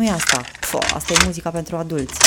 [0.00, 0.40] nu e asta.
[0.60, 2.18] Fo, asta e muzica pentru adulți.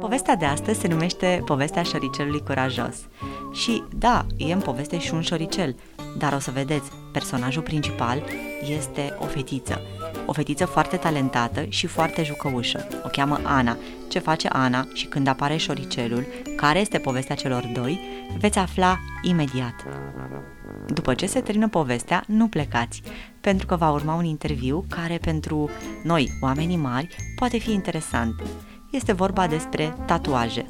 [0.00, 2.96] Povestea de astăzi se numește Povestea șoricelului curajos.
[3.52, 5.76] Și da, e în poveste și un șoricel,
[6.18, 8.22] dar o să vedeți, personajul principal
[8.78, 9.80] este o fetiță.
[10.26, 12.86] O fetiță foarte talentată și foarte jucăușă.
[13.04, 13.76] O cheamă Ana.
[14.08, 18.00] Ce face Ana și când apare șoricelul, care este povestea celor doi,
[18.38, 19.74] veți afla imediat.
[20.86, 23.02] După ce se termină povestea, nu plecați,
[23.40, 25.70] pentru că va urma un interviu care pentru
[26.02, 28.34] noi, oamenii mari, poate fi interesant.
[28.90, 30.66] Este vorba despre tatuaje.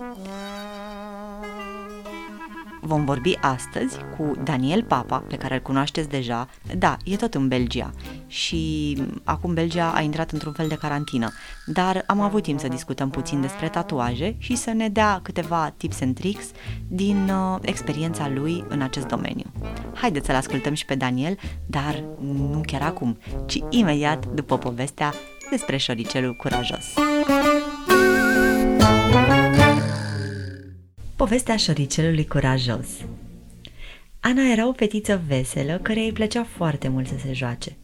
[2.87, 6.49] Vom vorbi astăzi cu Daniel Papa, pe care îl cunoașteți deja.
[6.79, 7.93] Da, e tot în Belgia
[8.27, 11.33] și acum Belgia a intrat într-un fel de carantină,
[11.67, 16.01] dar am avut timp să discutăm puțin despre tatuaje și să ne dea câteva tips
[16.01, 16.45] and tricks
[16.89, 19.53] din uh, experiența lui în acest domeniu.
[19.95, 25.15] Haideți să-l ascultăm și pe Daniel, dar nu chiar acum, ci imediat după povestea
[25.51, 26.85] despre șoricelul curajos.
[31.25, 32.87] Povestea șoricelului curajos
[34.21, 37.77] Ana era o fetiță veselă care îi plăcea foarte mult să se joace.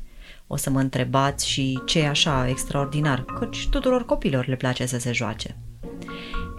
[0.46, 4.98] O să mă întrebați și ce e așa extraordinar, căci tuturor copilor le place să
[4.98, 5.56] se joace.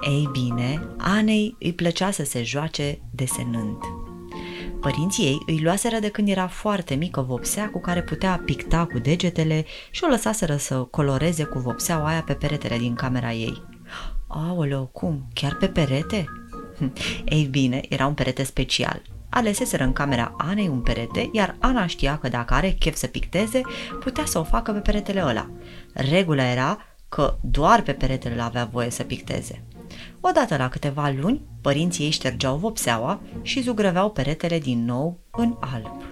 [0.09, 3.77] Ei bine, Anei îi plăcea să se joace desenând.
[4.79, 8.99] Părinții ei îi luaseră de când era foarte mică vopsea cu care putea picta cu
[8.99, 13.63] degetele și o lăsaseră să coloreze cu vopseaua aia pe peretele din camera ei.
[14.27, 15.27] Aoleo, cum?
[15.33, 16.25] Chiar pe perete?
[17.25, 19.01] Ei bine, era un perete special.
[19.29, 23.61] Aleseseră în camera Anei un perete, iar Ana știa că dacă are chef să picteze,
[23.99, 25.49] putea să o facă pe peretele ăla.
[25.93, 26.77] Regula era
[27.09, 29.63] că doar pe peretele ăla avea voie să picteze.
[30.19, 36.03] Odată la câteva luni, părinții ei ștergeau vopseaua și zugrăveau peretele din nou în alb.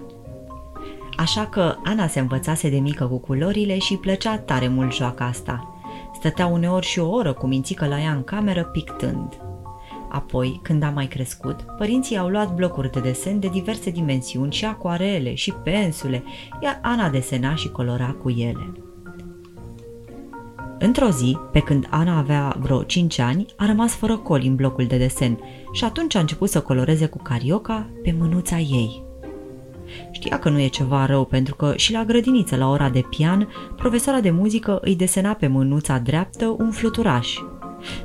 [1.16, 5.74] Așa că Ana se învățase de mică cu culorile și plăcea tare mult joaca asta.
[6.14, 9.40] Stătea uneori și o oră cu mințică la ea în cameră pictând–
[10.12, 14.64] Apoi, când a mai crescut, părinții au luat blocuri de desen de diverse dimensiuni și
[14.64, 16.22] acuarele și pensule,
[16.62, 18.72] iar Ana desena și colora cu ele.
[20.78, 24.86] Într-o zi, pe când Ana avea vreo 5 ani, a rămas fără coli în blocul
[24.86, 25.38] de desen
[25.72, 29.02] și atunci a început să coloreze cu carioca pe mânuța ei.
[30.10, 33.48] Știa că nu e ceva rău pentru că și la grădiniță, la ora de pian,
[33.76, 37.38] profesoara de muzică îi desena pe mânuța dreaptă un fluturaș,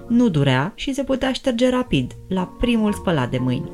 [0.08, 3.72] nu durea și se putea șterge rapid, la primul spălat de mâini.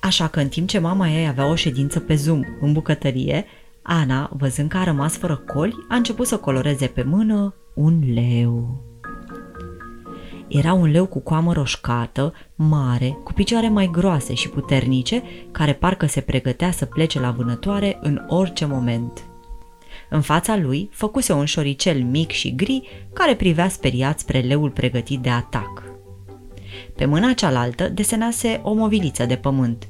[0.00, 3.44] Așa că în timp ce mama ei avea o ședință pe Zoom în bucătărie,
[3.82, 8.82] Ana, văzând că a rămas fără coli, a început să coloreze pe mână un leu.
[10.48, 16.06] Era un leu cu coamă roșcată, mare, cu picioare mai groase și puternice, care parcă
[16.06, 19.31] se pregătea să plece la vânătoare în orice moment.
[20.14, 25.20] În fața lui făcuse un șoricel mic și gri care privea speriat spre leul pregătit
[25.20, 25.82] de atac.
[26.96, 29.86] Pe mâna cealaltă desenase o moviliță de pământ.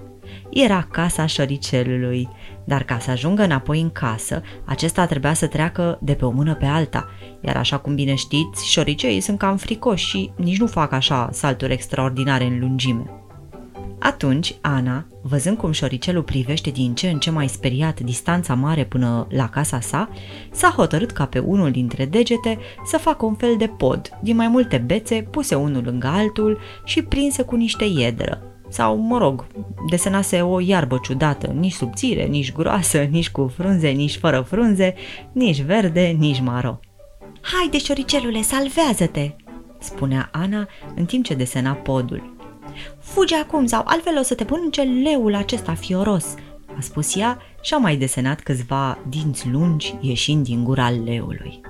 [0.50, 2.28] Era casa șoricelului,
[2.64, 6.54] dar ca să ajungă înapoi în casă, acesta trebuia să treacă de pe o mână
[6.54, 7.08] pe alta,
[7.40, 11.72] iar așa cum bine știți, șoriceii sunt cam fricoși și nici nu fac așa salturi
[11.72, 13.21] extraordinare în lungime.
[14.02, 19.26] Atunci, Ana, văzând cum șoricelul privește din ce în ce mai speriat distanța mare până
[19.30, 20.08] la casa sa,
[20.50, 24.48] s-a hotărât ca pe unul dintre degete să facă un fel de pod din mai
[24.48, 28.42] multe bețe puse unul lângă altul și prinse cu niște iedră.
[28.68, 29.46] Sau, mă rog,
[29.90, 34.94] desenase o iarbă ciudată, nici subțire, nici groasă, nici cu frunze, nici fără frunze,
[35.32, 36.80] nici verde, nici maro.
[37.40, 39.30] Haide, șoricelule, salvează-te!"
[39.78, 42.41] spunea Ana în timp ce desena podul.
[43.12, 46.34] Fugi acum sau altfel o să te pun în leul acesta fioros,
[46.76, 51.60] a spus ea și a mai desenat câțiva dinți lungi ieșind din gura leului.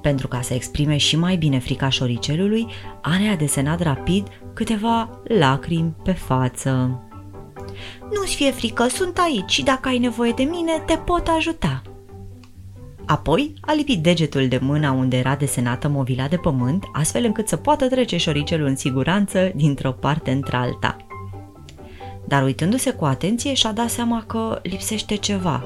[0.00, 2.66] Pentru ca să exprime și mai bine frica șoricelului,
[3.02, 7.02] Ana a desenat rapid câteva lacrimi pe față.
[8.12, 11.82] Nu-ți fie frică, sunt aici și dacă ai nevoie de mine, te pot ajuta,
[13.06, 17.56] Apoi a lipit degetul de mâna unde era desenată movila de pământ, astfel încât să
[17.56, 20.96] poată trece șoricelul în siguranță dintr-o parte într-alta.
[22.24, 25.64] Dar uitându-se cu atenție și-a dat seama că lipsește ceva.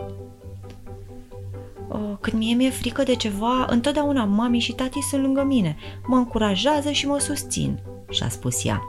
[2.20, 6.90] Când mie mi-e frică de ceva, întotdeauna mami și tati sunt lângă mine, mă încurajează
[6.90, 7.78] și mă susțin,
[8.10, 8.82] și-a spus ea.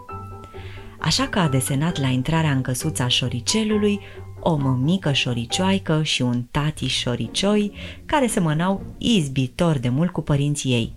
[0.99, 3.99] Așa că a desenat la intrarea în căsuța șoricelului
[4.39, 7.71] o mămică șoricioaică și un tati șoricioi
[8.05, 10.95] care semănau izbitor de mult cu părinții ei.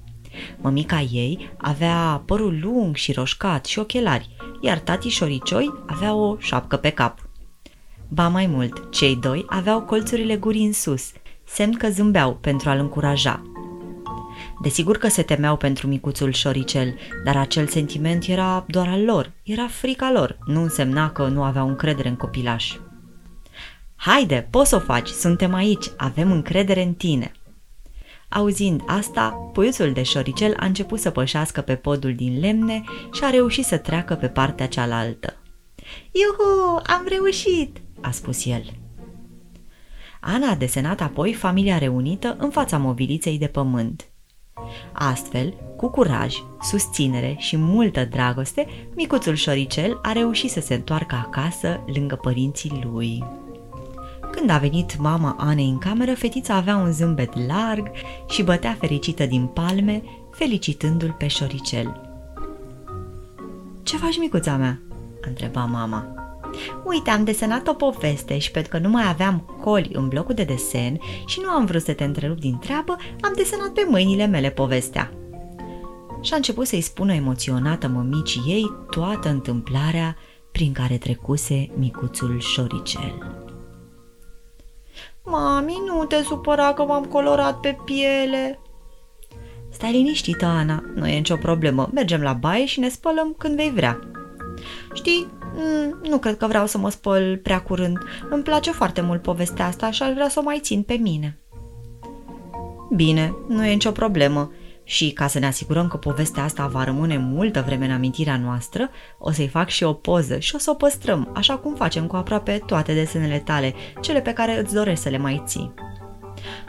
[0.61, 4.29] Mămica ei avea părul lung și roșcat și ochelari,
[4.61, 7.29] iar tati șoricioi avea o șapcă pe cap.
[8.09, 11.13] Ba mai mult, cei doi aveau colțurile gurii în sus,
[11.45, 13.43] semn că zâmbeau pentru a-l încuraja.
[14.63, 16.95] Desigur că se temeau pentru micuțul șoricel,
[17.25, 21.69] dar acel sentiment era doar al lor, era frica lor, nu însemna că nu aveau
[21.69, 22.77] încredere în copilaș.
[24.03, 27.33] Haide, poți să o faci, suntem aici, avem încredere în tine.
[28.29, 32.83] Auzind asta, puiuțul de șoricel a început să pășească pe podul din lemne
[33.13, 35.37] și a reușit să treacă pe partea cealaltă.
[36.11, 38.63] Iuhu, am reușit!" a spus el.
[40.21, 44.09] Ana a desenat apoi familia reunită în fața mobiliței de pământ.
[44.93, 51.85] Astfel, cu curaj, susținere și multă dragoste, micuțul șoricel a reușit să se întoarcă acasă
[51.95, 53.25] lângă părinții lui.
[54.31, 57.91] Când a venit mama Anei în cameră, fetița avea un zâmbet larg
[58.29, 62.01] și bătea fericită din palme, felicitându-l pe șoricel.
[63.83, 64.81] Ce faci, micuța mea?"
[65.25, 66.15] a întrebat mama.
[66.85, 70.45] Uite, am desenat o poveste și pentru că nu mai aveam coli în blocul de
[70.45, 74.51] desen și nu am vrut să te întrerup din treabă, am desenat pe mâinile mele
[74.51, 75.13] povestea.
[76.21, 80.17] Și a început să-i spună emoționată mămicii ei toată întâmplarea
[80.53, 83.40] prin care trecuse micuțul șoricel.
[85.25, 88.59] Mami, nu te supăra că m-am colorat pe piele.
[89.71, 91.89] Stai liniștită, Ana, nu e nicio problemă.
[91.93, 93.99] Mergem la baie și ne spălăm când vei vrea.
[94.93, 97.99] Știi, mm, nu cred că vreau să mă spăl prea curând.
[98.31, 101.39] Îmi place foarte mult povestea asta și aș vrea să o mai țin pe mine.
[102.95, 104.51] Bine, nu e nicio problemă.
[104.91, 108.91] Și ca să ne asigurăm că povestea asta va rămâne multă vreme în amintirea noastră,
[109.19, 112.17] o să-i fac și o poză și o să o păstrăm, așa cum facem cu
[112.17, 115.75] aproape toate desenele tale, cele pe care îți dorești să le mai ții.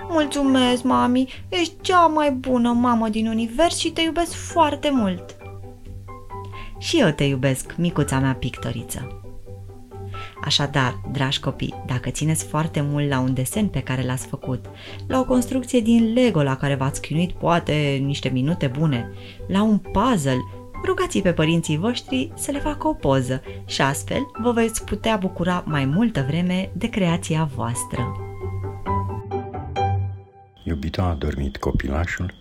[0.09, 1.27] Mulțumesc, mami!
[1.49, 5.37] Ești cea mai bună mamă din univers și te iubesc foarte mult!
[6.77, 9.20] Și eu te iubesc, micuța mea pictoriță!
[10.43, 14.65] Așadar, dragi copii, dacă țineți foarte mult la un desen pe care l-ați făcut,
[15.07, 19.11] la o construcție din Lego la care v-ați chinuit poate niște minute bune,
[19.47, 20.39] la un puzzle,
[20.85, 25.63] rugați pe părinții voștri să le facă o poză și astfel vă veți putea bucura
[25.65, 28.11] mai multă vreme de creația voastră.
[30.63, 32.33] Iubito, a dormit copilașul?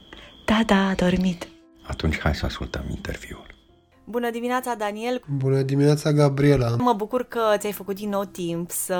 [0.44, 1.48] Da, da, a dormit.
[1.82, 3.49] Atunci hai să ascultăm interviul.
[4.04, 5.22] Bună dimineața, Daniel!
[5.38, 6.76] Bună dimineața, Gabriela!
[6.78, 8.98] Mă bucur că ți-ai făcut din nou timp să,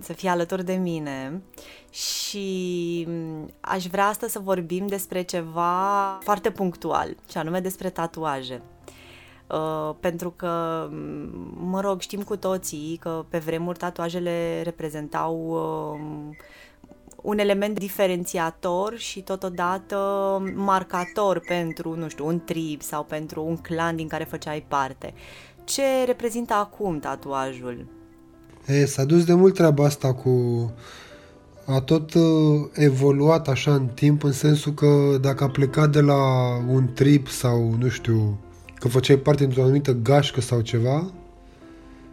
[0.00, 1.42] să fii alături de mine
[1.90, 3.08] și
[3.60, 8.62] aș vrea astăzi să vorbim despre ceva foarte punctual, și anume despre tatuaje.
[9.46, 10.88] Uh, pentru că,
[11.56, 16.36] mă rog, știm cu toții că pe vremuri tatuajele reprezentau uh,
[17.24, 19.96] un element diferențiator și totodată
[20.54, 25.14] marcator pentru, nu știu, un trib sau pentru un clan din care făceai parte.
[25.64, 27.86] Ce reprezintă acum tatuajul?
[28.66, 30.30] E, s-a dus de mult treaba asta cu...
[31.66, 32.22] A tot uh,
[32.72, 36.22] evoluat așa în timp, în sensul că dacă a plecat de la
[36.68, 38.38] un trip sau, nu știu,
[38.74, 41.12] că făceai parte dintr-o anumită gașcă sau ceva,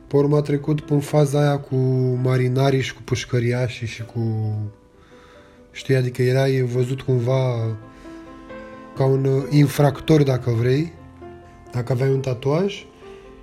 [0.08, 1.76] pe urmă a trecut în faza aia cu
[2.24, 4.54] marinarii și cu pușcăriașii și cu
[5.72, 7.76] Știi, adică erai văzut cumva
[8.96, 10.94] ca un uh, infractor, dacă vrei,
[11.72, 12.86] dacă aveai un tatuaj.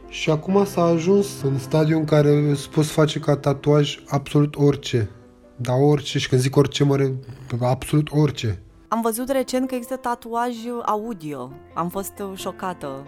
[0.08, 5.10] Și acum s-a ajuns în stadiul în care îți poți face ca tatuaj absolut orice.
[5.56, 6.18] Da, orice.
[6.18, 7.16] Și când zic orice, mă
[7.60, 8.62] absolut orice.
[8.88, 10.54] Am văzut recent că există tatuaj
[10.84, 11.52] audio.
[11.74, 13.06] Am fost uh, șocată.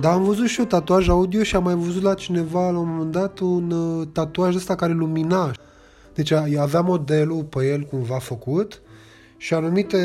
[0.00, 2.88] Da, am văzut și eu tatuaj audio și am mai văzut la cineva la un
[2.88, 5.52] moment dat un uh, tatuaj ăsta care lumina.
[6.16, 8.82] Deci avea modelul pe el cumva făcut
[9.36, 9.98] și anumite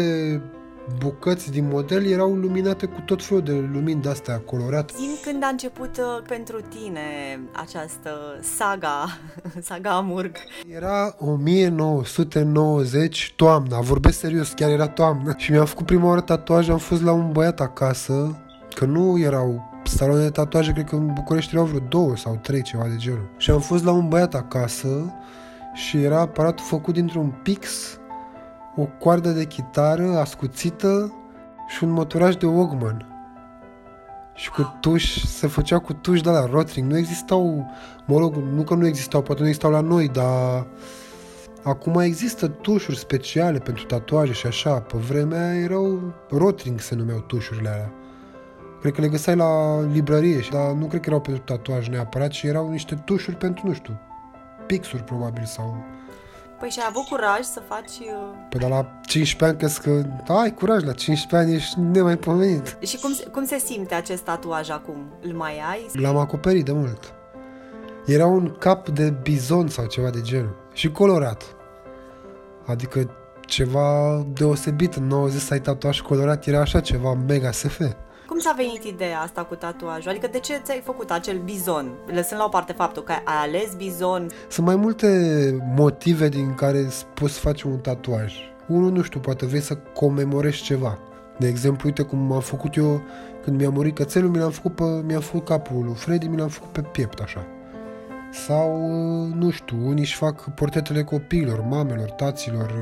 [0.97, 4.93] bucăți din model erau luminate cu tot felul de lumini de-astea colorate.
[4.97, 7.01] Din când a început uh, pentru tine
[7.51, 9.05] această saga,
[9.69, 10.35] saga Amurg?
[10.75, 15.33] Era 1990, toamna, vorbesc serios, chiar era toamnă.
[15.37, 18.41] Și mi-am făcut prima oară tatuaj, am fost la un băiat acasă,
[18.75, 22.61] că nu erau saloane de tatuaje, cred că în București erau vreo două sau trei,
[22.61, 23.29] ceva de genul.
[23.37, 25.13] Și am fost la un băiat acasă
[25.73, 27.95] și era aparatul făcut dintr-un pix,
[28.75, 31.13] o coardă de chitară ascuțită
[31.67, 33.05] și un motoraj de Walkman.
[34.33, 36.91] Și cu tuși, se făcea cu tuși de la Rotring.
[36.91, 37.71] Nu existau,
[38.05, 40.67] mă rog, nu că nu existau, poate nu existau la noi, dar
[41.63, 44.79] acum există tușuri speciale pentru tatuaje și așa.
[44.79, 47.93] Pe vremea erau Rotring se numeau tușurile alea.
[48.81, 52.43] Cred că le găseai la librărie, dar nu cred că erau pentru tatuaj neapărat, ci
[52.43, 53.99] erau niște tușuri pentru, nu știu,
[54.71, 55.83] pixuri probabil sau
[56.59, 57.99] Păi și ai avut curaj să faci...
[57.99, 62.77] uh, Păi dar la 15 ani crezi că ai curaj, la 15 ani ești nemaipomenit.
[62.81, 65.13] Și cum, se- cum se simte acest tatuaj acum?
[65.21, 65.85] Îl mai ai?
[65.93, 67.13] L-am acoperit de mult.
[68.05, 70.55] Era un cap de bizon sau ceva de genul.
[70.73, 71.43] Și colorat.
[72.65, 73.09] Adică
[73.45, 74.93] ceva deosebit.
[74.93, 77.81] În 90 să ai tatuaj colorat era așa ceva mega SF.
[78.31, 80.09] Cum ți-a venit ideea asta cu tatuajul?
[80.09, 81.91] Adică de ce ți-ai făcut acel bizon?
[82.05, 85.07] Lăsând la o parte faptul că ai ales bizon, Sunt mai multe
[85.75, 88.33] motive din care poți face un tatuaj.
[88.67, 90.99] Unul, nu știu, poate vrei să comemorezi ceva.
[91.37, 93.01] De exemplu, uite cum am făcut eu
[93.43, 96.49] când mi-a murit cățelul, mi l-am făcut, pe, mi-am făcut capul lui Freddy, mi l-am
[96.49, 97.45] făcut pe piept, așa.
[98.31, 98.77] Sau,
[99.35, 102.73] nu știu, unii își fac portretele copiilor, mamelor, taților,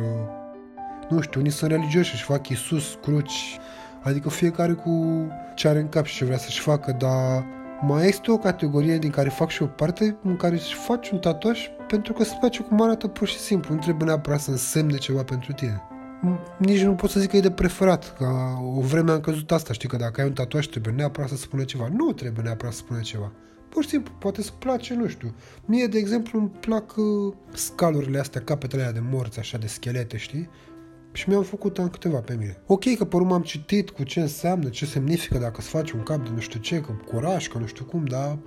[1.10, 3.60] nu știu, unii sunt religioși, își fac Iisus, cruci,
[4.03, 5.25] adică fiecare cu
[5.56, 7.46] ce are în cap și ce vrea să-și facă, dar
[7.82, 11.20] mai este o categorie din care fac și o parte în care își faci un
[11.20, 14.98] tatuaj pentru că îți place cum arată pur și simplu, nu trebuie neapărat să însemne
[14.98, 15.82] ceva pentru tine.
[16.58, 18.27] Nici nu pot să zic că e de preferat, că
[18.77, 21.63] o vreme am căzut asta, știi, că dacă ai un tatuaj trebuie neapărat să spună
[21.63, 21.88] ceva.
[21.96, 23.32] Nu trebuie neapărat să spună ceva.
[23.70, 25.34] Pur și simplu, poate să place, nu știu.
[25.65, 30.18] Mie, de exemplu, îmi plac uh, scalurile astea, capetele alea de morți, așa, de schelete,
[30.18, 30.50] știi?
[31.19, 32.61] Și mi-am făcut am câteva pe mine.
[32.65, 36.03] Ok, că pe urmă am citit cu ce înseamnă, ce semnifică dacă îți faci un
[36.03, 38.38] cap de nu știu ce, că curaj, că nu știu cum, dar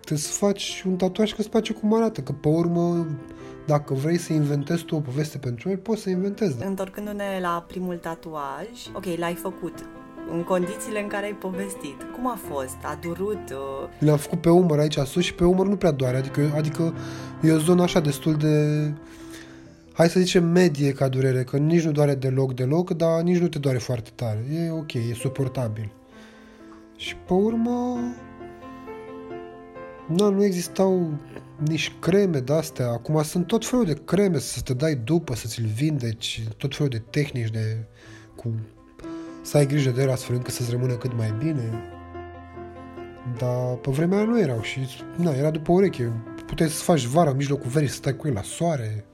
[0.00, 3.06] trebuie să faci un tatuaj că îți place cum arată, că pe urmă,
[3.66, 6.58] dacă vrei să inventezi tu o poveste pentru el, poți să inventezi.
[6.58, 6.66] Da?
[6.66, 9.74] întorcându-ne la primul tatuaj, ok, l-ai făcut
[10.32, 11.96] în condițiile în care ai povestit.
[12.14, 12.76] Cum a fost?
[12.82, 13.50] A durut?
[13.50, 16.94] Uh, Le-am făcut pe umăr aici sus și pe umăr nu prea doare, adică, adică
[17.42, 18.92] e o zonă așa destul de,
[19.98, 23.48] hai să zicem medie ca durere, că nici nu doare deloc, deloc, dar nici nu
[23.48, 24.44] te doare foarte tare.
[24.54, 25.92] E ok, e suportabil.
[26.96, 27.98] Și pe urmă,
[30.06, 31.18] na, nu existau
[31.66, 32.88] nici creme de-astea.
[32.88, 36.90] Acum sunt tot felul de creme să te dai după, să ți-l vindeci, tot felul
[36.90, 37.84] de tehnici de
[38.36, 38.54] cu
[39.42, 41.82] să ai grijă de el astfel încât să-ți rămână cât mai bine.
[43.38, 44.80] Dar pe vremea aia nu erau și
[45.16, 46.12] na, era după ureche.
[46.46, 49.04] Puteai să faci vara în mijlocul verii, să stai cu el la soare.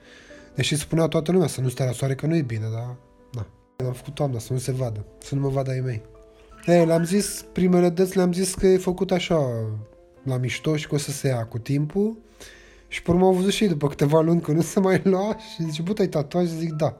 [0.54, 2.96] Deși spunea toată lumea să nu stai la soare că nu e bine, dar
[3.32, 3.46] na.
[3.76, 6.02] L-am făcut toamna să nu se vadă, să nu mă vadă ai mei.
[6.66, 9.48] Ei, le-am zis, primele dăți le-am zis că e făcut așa
[10.22, 12.16] la mișto și că o să se ia cu timpul.
[12.88, 15.36] Și pe urmă au văzut și ei după câteva luni că nu se mai lua
[15.38, 16.46] și zice, bă, ai tatuaj?
[16.46, 16.98] Zic, da.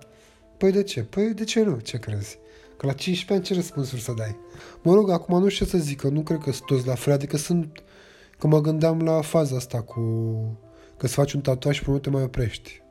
[0.56, 1.02] Păi de ce?
[1.02, 1.78] Păi de ce nu?
[1.78, 2.38] Ce crezi?
[2.76, 4.36] Că la 15 ani ce răspunsuri să dai?
[4.82, 6.94] Mă rog, acum nu știu ce să zic, că nu cred că sunt toți la
[6.94, 7.82] fel, adică sunt...
[8.38, 10.00] Că mă gândeam la faza asta cu...
[10.96, 12.82] Că să faci un tatuaj și pe urmă te mai oprești.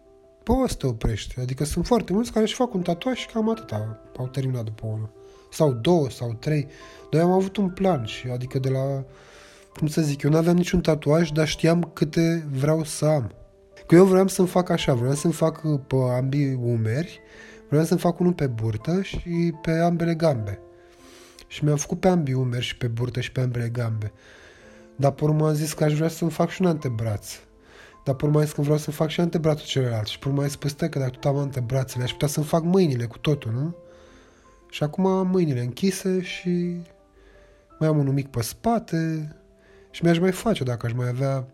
[0.44, 1.40] Poți să te oprești.
[1.40, 4.86] Adică sunt foarte mulți care își fac un tatuaj și cam atâta au terminat după
[4.86, 5.10] unul.
[5.52, 6.68] Sau două, sau trei.
[7.12, 9.04] Dar eu am avut un plan și adică de la...
[9.78, 13.32] Cum să zic, eu nu aveam niciun tatuaj, dar știam câte vreau să am.
[13.88, 17.22] Că eu vreau să-mi fac așa, vreau să-mi fac pe ambii umeri,
[17.70, 20.60] vreau să-mi fac unul pe burtă și pe ambele gambe.
[21.48, 24.12] Și mi-am făcut pe ambii umeri și pe burtă și pe ambele gambe.
[24.96, 27.40] Dar pe urmă am zis că aș vrea să-mi fac și un antebraț.
[28.03, 30.07] Dar pe urmă am zis că vreau să fac și antebrațul celălalt.
[30.07, 32.45] Și pe urmă am zis, păi stai că dacă tot am antebrațele, aș putea să-mi
[32.45, 33.75] fac mâinile cu totul, nu?
[34.69, 36.81] Și acum am mâinile închise și
[37.79, 39.36] mai am unul mic pe spate
[39.91, 41.48] și mi-aș mai face dacă aș mai avea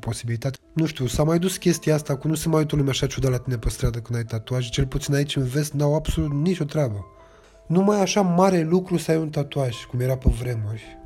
[0.00, 0.58] posibilitate.
[0.72, 3.30] Nu știu, s-a mai dus chestia asta cu nu se mai uită lumea așa ciudat
[3.30, 4.68] la tine pe stradă când ai tatuaj.
[4.68, 7.06] Cel puțin aici în vest n-au absolut nicio treabă.
[7.66, 10.98] Nu mai e așa mare lucru să ai un tatuaj, cum era pe vremuri.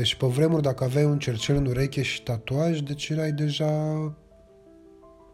[0.00, 3.72] Deci pe vremuri dacă aveai un cercel în ureche și tatuaj, deci erai deja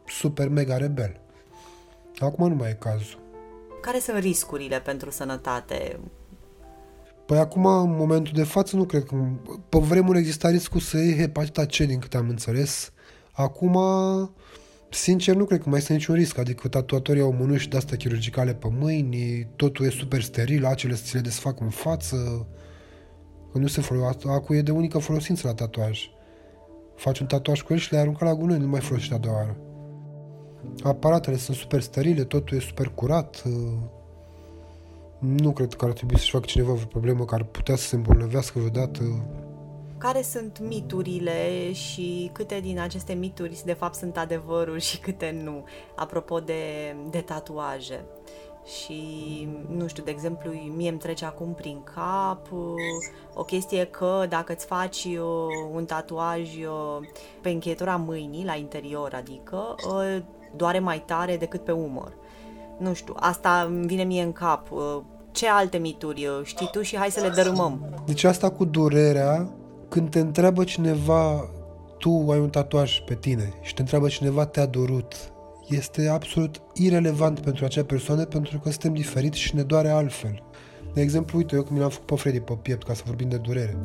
[0.06, 1.20] super mega rebel.
[2.18, 3.18] Acum nu mai e cazul.
[3.80, 6.00] care sunt riscurile pentru sănătate?
[7.26, 9.14] Păi acum, în momentul de față, nu cred că...
[9.68, 12.92] Pe vremuri exista riscul să iei hepatita C, din câte am înțeles.
[13.32, 13.78] Acum,
[14.88, 16.38] sincer, nu cred că mai este niciun risc.
[16.38, 21.14] Adică tatuatorii au mânuși de-astea chirurgicale pe mâini, totul e super steril, acele să ți
[21.14, 22.46] le desfac în față.
[23.56, 24.28] Că nu se folosește.
[24.28, 26.10] Acu e de unică folosință la tatuaj.
[26.94, 29.34] Faci un tatuaj cu el și le aruncă la gunoi, nu mai folosești a doua
[29.34, 29.56] oară.
[30.82, 33.42] Aparatele sunt super sterile, totul e super curat.
[35.18, 37.96] Nu cred că ar trebui să-și facă cineva o problemă care ar putea să se
[37.96, 39.02] îmbolnăvească vreodată.
[39.98, 45.64] Care sunt miturile și câte din aceste mituri de fapt sunt adevăruri și câte nu,
[45.94, 48.04] apropo de, de tatuaje?
[48.66, 49.00] Și,
[49.76, 52.60] nu știu, de exemplu, mie îmi trece acum prin cap uh,
[53.34, 57.06] o chestie că dacă îți faci uh, un tatuaj uh,
[57.40, 59.74] pe încheietura mâinii, la interior, adică,
[60.56, 62.12] doare mai tare decât pe umăr.
[62.78, 64.68] Nu știu, asta îmi vine mie în cap.
[65.30, 68.02] Ce alte mituri știi tu și hai să le dărâmăm.
[68.06, 69.50] Deci asta cu durerea,
[69.88, 71.50] când te întreabă cineva
[71.98, 75.14] tu ai un tatuaj pe tine și te întreabă cineva te-a dorut,
[75.66, 80.42] este absolut irelevant pentru acea persoană pentru că suntem diferiți și ne doare altfel.
[80.94, 83.28] De exemplu, uite, eu când mi l-am făcut pe Freddy pe piept, ca să vorbim
[83.28, 83.78] de durere,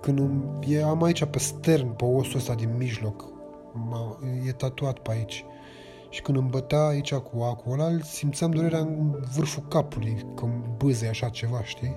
[0.00, 3.24] când îmi, e, am aici pe stern, pe osul ăsta din mijloc,
[4.46, 5.44] e tatuat pe aici.
[6.08, 11.06] Și când îmi bătea aici cu acul ăla, simțeam durerea în vârful capului, când bâze
[11.06, 11.96] așa ceva, știi?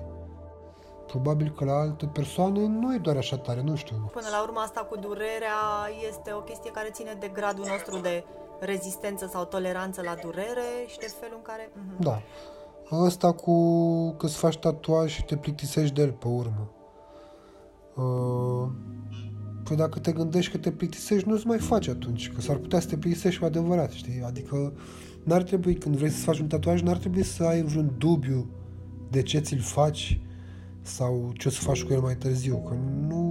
[1.06, 4.10] Probabil că la altă persoană nu e doar așa tare, nu știu.
[4.12, 5.60] Până la urmă asta cu durerea
[6.08, 8.24] este o chestie care ține de gradul nostru de
[8.60, 11.70] rezistență sau toleranță la durere și de felul în care...
[11.70, 11.98] Uh-huh.
[11.98, 12.22] Da.
[13.04, 13.54] Asta cu
[14.10, 16.70] că îți faci tatuaj și te plictisești de el pe urmă.
[17.94, 18.68] Uh,
[19.64, 22.88] păi dacă te gândești că te plictisești, nu-ți mai faci atunci, că s-ar putea să
[22.88, 24.22] te plictisești cu adevărat, știi?
[24.26, 24.72] Adică
[25.24, 28.46] n-ar trebui, când vrei să faci un tatuaj, n-ar trebui să ai vreun dubiu
[29.10, 30.20] de ce ți-l faci
[30.82, 32.74] sau ce o să faci cu el mai târziu, că
[33.08, 33.27] nu...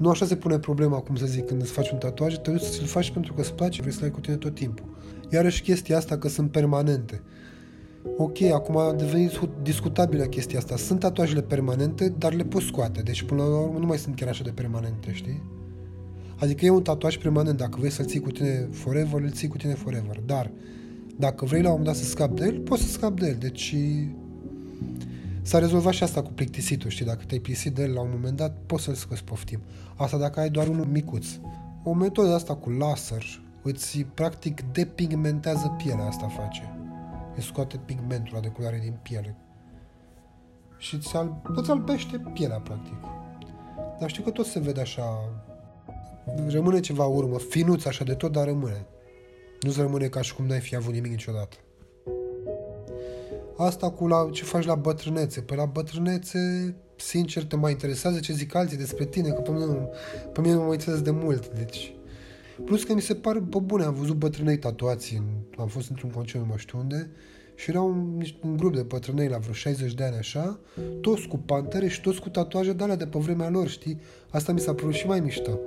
[0.00, 2.60] Nu așa se pune problema, cum să zic, când îți faci un tatuaj, te duci
[2.60, 4.86] să-l faci pentru că îți place, vrei să-l ai cu tine tot timpul.
[5.30, 7.22] Iarăși chestia asta că sunt permanente.
[8.16, 10.76] Ok, acum a devenit discutabilă chestia asta.
[10.76, 13.00] Sunt tatuajele permanente, dar le poți scoate.
[13.00, 15.42] Deci, până la urmă, nu mai sunt chiar așa de permanente, știi?
[16.38, 17.58] Adică e un tatuaj permanent.
[17.58, 20.20] Dacă vrei să-l ții cu tine forever, îl ții cu tine forever.
[20.26, 20.50] Dar,
[21.16, 23.36] dacă vrei la un moment dat să scapi de el, poți să scapi de el.
[23.38, 23.76] Deci,
[25.42, 27.04] s-a rezolvat și asta cu plictisitul, știi?
[27.06, 29.60] Dacă te-ai plictisit de el la un moment dat, poți să-l scoți poftim.
[29.96, 31.26] Asta dacă ai doar unul micuț.
[31.84, 33.24] O metodă asta cu laser
[33.62, 36.74] îți, practic, depigmentează pielea asta face
[37.40, 39.36] îți scoate pigmentul la de culoare din piele.
[40.78, 42.98] Și îți, al, îți albește pielea, practic.
[43.98, 45.32] Dar știu că tot se vede așa...
[46.48, 48.86] Rămâne ceva urmă, finuț așa de tot, dar rămâne.
[49.60, 51.56] Nu-ți rămâne ca și cum n-ai fi avut nimic niciodată.
[53.62, 55.40] Asta cu la, ce faci la bătrânețe.
[55.40, 59.88] Păi la bătrânețe, sincer, te mai interesează ce zic alții despre tine, că pe mine,
[60.32, 61.48] pe mine nu mă interesează de mult.
[61.48, 61.94] Deci,
[62.64, 65.24] Plus că mi se pare, pe bune, am văzut bătrânei tatuați, în,
[65.58, 67.10] am fost într-un concert, nu mai știu unde,
[67.54, 70.58] și era un, un grup de bătrânei la vreo 60 de ani așa,
[71.00, 74.00] toți cu pantere și toți cu tatuaje de alea de pe vremea lor, știi?
[74.30, 75.58] Asta mi s-a părut și mai mișto.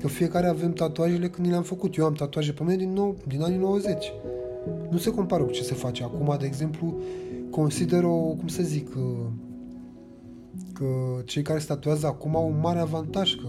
[0.00, 1.96] Că fiecare avem tatuajele când ni le-am făcut.
[1.96, 4.12] Eu am tatuaje pe mine din, nou, din anii 90.
[4.90, 7.00] Nu se compară cu ce se face acum, de exemplu,
[7.50, 9.30] consider o, cum să zic, că,
[10.72, 10.86] că
[11.24, 13.48] cei care se tatuează acum au un mare avantaj, că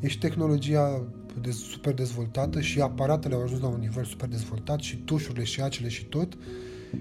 [0.00, 1.08] ești tehnologia
[1.40, 5.62] de super dezvoltată și aparatele au ajuns la un nivel super dezvoltat și tușurile și
[5.62, 6.38] acele și tot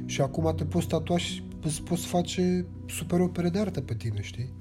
[0.05, 4.21] și acum te poți tatua și îți poți face super opere de artă pe tine,
[4.21, 4.53] știi?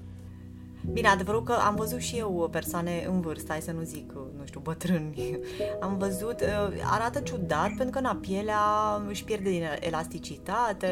[0.93, 4.45] Bine, adevărul că am văzut și eu persoane în vârstă, hai să nu zic, nu
[4.45, 5.39] știu, bătrâni.
[5.81, 8.61] Am văzut, uh, arată ciudat pentru că na, pielea
[9.09, 10.89] își pierde din elasticitate.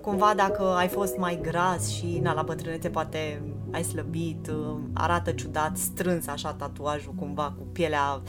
[0.00, 5.30] Cumva dacă ai fost mai gras și na, la bătrânețe poate ai slăbit, uh, arată
[5.30, 8.22] ciudat, strâns așa tatuajul cumva cu pielea.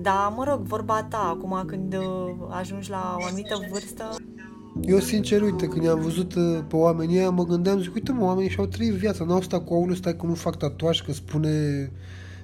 [0.00, 4.14] Dar mă rog, vorba ta, acum când uh, ajungi la o anumită vârstă,
[4.84, 8.24] eu, sincer, uite, când i-am văzut uh, pe oamenii ăia, mă gândeam, zic, uite, mă,
[8.24, 11.90] oamenii și-au trăit viața, n-au stat cu aulul, stai că nu fac tatuaj, că spune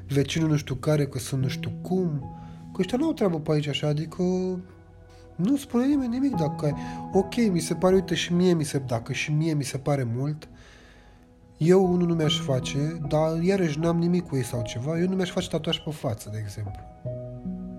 [0.08, 2.20] vecinul nu știu care, că sunt nu știu cum.
[2.72, 4.22] Că ăștia nu au treabă pe aici așa, adică
[5.36, 6.74] nu spune nimeni nimic dacă ai.
[7.12, 10.06] Ok, mi se pare, uite, și mie mi se, dacă și mie mi se pare
[10.14, 10.48] mult,
[11.56, 15.14] eu unul nu mi-aș face, dar iarăși n-am nimic cu ei sau ceva, eu nu
[15.14, 16.80] mi-aș face tatuaj pe față, de exemplu.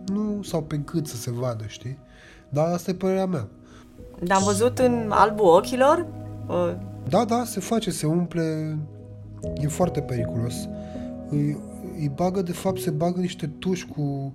[0.05, 1.97] Nu, sau pe gât să se vadă, știi?
[2.49, 3.49] Dar asta e părerea mea.
[4.23, 6.07] Dar am văzut în albul ochilor?
[7.09, 8.77] Da, da, se face, se umple.
[9.55, 10.53] E foarte periculos.
[11.29, 11.57] Îi,
[11.99, 14.33] îi bagă, de fapt, se bagă niște tuși cu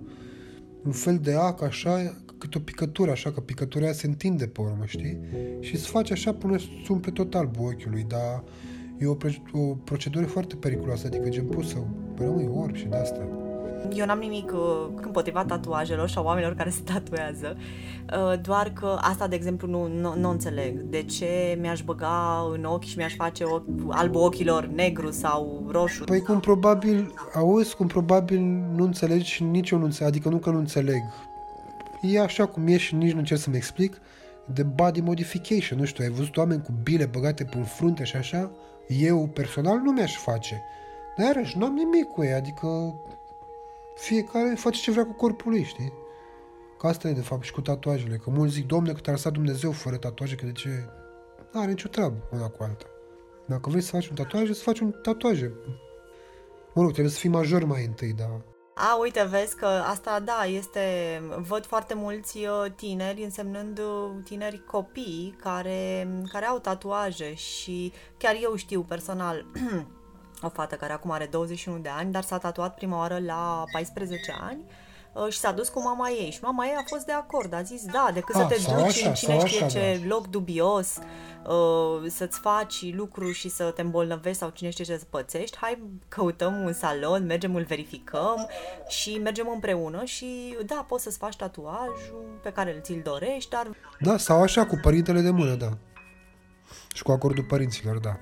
[0.85, 4.61] un fel de ac, așa, cât o picătură, așa, că picătura aia se întinde pe
[4.61, 5.19] urmă, știi?
[5.59, 8.43] Și îți face așa până îți umple tot albul ochiului, dar
[8.99, 9.15] e o,
[9.51, 11.77] o procedură foarte periculoasă, adică gen poți să
[12.17, 13.27] rămâi orb și de asta.
[13.93, 18.97] Eu n-am nimic uh, împotriva tatuajelor și a oamenilor care se tatuează, uh, doar că
[19.01, 20.79] asta, de exemplu, nu, nu, nu înțeleg.
[20.79, 26.03] De ce mi-aș băga în ochi și mi-aș face ochi, albul ochilor negru sau roșu?
[26.03, 28.39] Păi cum probabil, auzi, cum probabil
[28.75, 31.01] nu înțelegi și nici eu nu înțeleg, adică nu că nu înțeleg.
[32.01, 33.97] E așa cum e și nici nu încerc să-mi explic,
[34.45, 38.51] de body modification, nu știu, ai văzut oameni cu bile băgate pe frunte și așa?
[38.87, 40.63] Eu, personal, nu mi-aș face.
[41.17, 42.67] Dar iarăși, nu am nimic cu ei, adică
[43.95, 45.93] fiecare face ce vrea cu corpul lui, știi?
[46.77, 48.15] Că asta e de fapt și cu tatuajele.
[48.15, 50.89] Că mulți zic, domne, că te-a lăsat Dumnezeu fără tatuaje, că de ce?
[51.51, 52.85] Nu are nicio treabă una cu alta.
[53.45, 55.41] Dacă vrei să faci un tatuaj, să faci un tatuaj.
[56.73, 58.41] Mă rog, trebuie să fii major mai întâi, dar...
[58.75, 60.81] A, uite, vezi că asta, da, este...
[61.47, 68.37] Văd foarte mulți uh, tineri, însemnând uh, tineri copii, care, care au tatuaje și chiar
[68.41, 69.45] eu știu personal
[70.41, 74.35] o fată care acum are 21 de ani, dar s-a tatuat prima oară la 14
[74.41, 74.59] ani
[75.13, 77.61] uh, și s-a dus cu mama ei și mama ei a fost de acord, a
[77.61, 79.99] zis da, decât A, să te sau duci așa, în cine sau știe așa, ce
[80.01, 80.07] da.
[80.15, 80.97] loc dubios,
[81.47, 85.81] uh, să-ți faci lucruri și să te îmbolnăvești sau cine știe ce să pățești, hai
[86.07, 88.49] căutăm un salon, mergem, îl verificăm
[88.87, 93.67] și mergem împreună și da, poți să-ți faci tatuajul pe care ți-l dorești, dar
[93.99, 95.69] Da, sau așa, cu părintele de mână, da.
[96.93, 98.17] Și cu acordul părinților, da.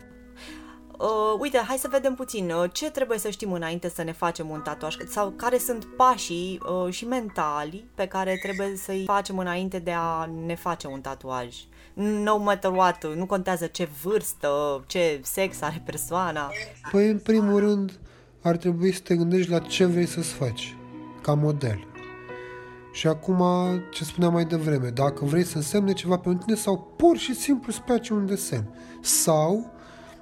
[0.99, 4.49] Uh, uite, hai să vedem puțin uh, ce trebuie să știm înainte să ne facem
[4.49, 9.79] un tatuaj sau care sunt pașii uh, și mentali pe care trebuie să-i facem înainte
[9.79, 11.55] de a ne face un tatuaj.
[11.93, 16.51] No matter what, nu contează ce vârstă, ce sex are persoana.
[16.91, 17.99] Păi, în primul rând,
[18.41, 20.77] ar trebui să te gândești la ce vrei să-ți faci,
[21.21, 21.87] ca model.
[22.91, 23.43] Și acum,
[23.91, 27.65] ce spuneam mai devreme, dacă vrei să însemne ceva pentru tine sau pur și simplu
[27.67, 28.69] îți place un desen.
[29.01, 29.71] Sau,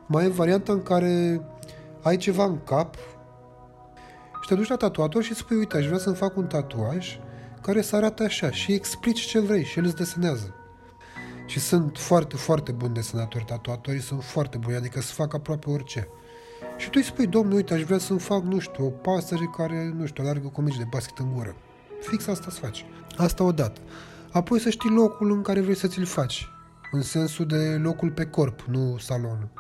[0.07, 1.41] mai e varianta în care
[2.01, 2.95] ai ceva în cap
[4.41, 7.19] și te duci la tatuator și îți spui, uite, aș vrea să-mi fac un tatuaj
[7.61, 10.55] care să arate așa și explici ce vrei și el îți desenează.
[11.45, 16.07] Și sunt foarte, foarte buni desenatori tatuatorii, sunt foarte buni, adică să fac aproape orice.
[16.77, 19.93] Și tu îi spui, domnule, uite, aș vrea să-mi fac, nu știu, o pasăre care,
[19.97, 21.55] nu știu, alargă cu mici de basket în gură.
[21.99, 22.85] Fix asta să faci.
[23.17, 23.81] Asta odată.
[24.31, 26.49] Apoi să știi locul în care vrei să ți-l faci.
[26.91, 29.56] În sensul de locul pe corp, nu salonul.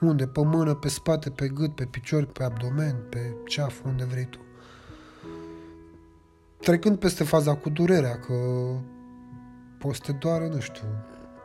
[0.00, 0.26] Unde?
[0.26, 4.38] Pe mână, pe spate, pe gât, pe picior, pe abdomen, pe ceaf, unde vrei tu.
[6.60, 8.34] Trecând peste faza cu durerea, că
[9.78, 10.84] poți să te doară, nu știu,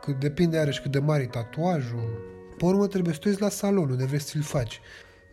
[0.02, 2.34] cât depinde iarăși cât de mare e tatuajul.
[2.56, 4.80] Pe urmă trebuie să te uiți la salon unde vrei să ți-l faci.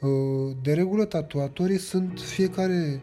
[0.02, 3.02] Uh, De regulă, tatuatorii sunt fiecare...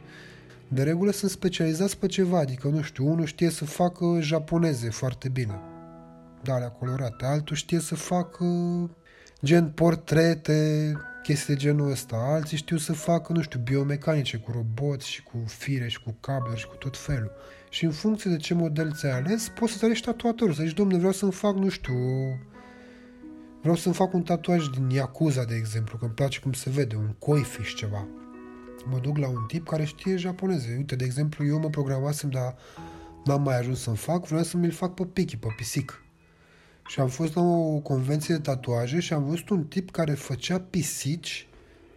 [0.69, 5.29] De regulă sunt specializați pe ceva, adică, nu știu, unul știe să facă japoneze foarte
[5.29, 5.61] bine,
[6.43, 8.45] de alea colorate, altul știe să facă
[9.45, 15.09] gen portrete, chestii de genul ăsta, alții știu să facă, nu știu, biomecanice cu roboți
[15.09, 17.33] și cu fire și cu cabluri și cu tot felul.
[17.71, 20.99] Și în funcție de ce model ți-ai ales, poți să-ți alegi tatuatorul, să zici, domnule,
[20.99, 21.95] vreau să-mi fac, nu știu,
[23.61, 26.97] vreau să-mi fac un tatuaj din Yakuza, de exemplu, că îmi place cum se vede,
[26.97, 28.07] un koi fish ceva.
[28.85, 30.75] Mă duc la un tip care știe japoneze.
[30.77, 32.57] Uite, de exemplu, eu mă programasem, dar
[33.25, 36.05] n-am mai ajuns să-mi fac, vreau să mi-l fac pe pichi, pe pisic.
[36.87, 40.61] Și am fost la o convenție de tatuaje și am văzut un tip care făcea
[40.71, 41.49] pisici,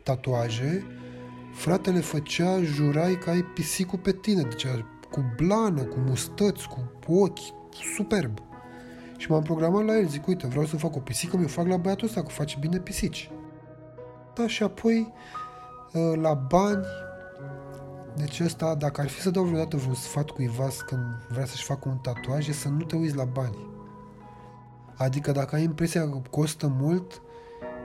[0.03, 0.85] tatuaje,
[1.53, 4.65] fratele făcea, jurai că ai pisicul pe tine, deci
[5.11, 7.39] cu blană, cu mustăți, cu ochi,
[7.95, 8.39] superb.
[9.17, 11.77] Și m-am programat la el, zic, uite, vreau să fac o pisică, mi-o fac la
[11.77, 13.29] băiatul ăsta, că face bine pisici.
[14.35, 15.13] Da, și apoi,
[15.95, 16.85] ă, la bani,
[18.15, 21.89] deci ăsta, dacă ar fi să dau vreodată vreun sfat cuiva când vrea să-și facă
[21.89, 23.72] un tatuaj, e să nu te uiți la bani.
[25.03, 27.21] Adică dacă ai impresia că costă mult,